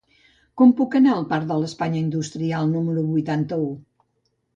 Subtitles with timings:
[0.59, 3.69] Com puc anar al parc de l'Espanya Industrial número vuitanta-u?